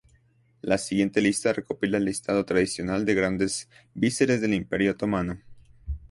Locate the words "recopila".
1.53-1.99